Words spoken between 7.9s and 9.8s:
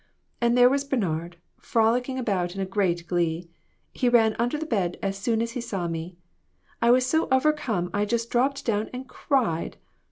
I just dropped down and cried.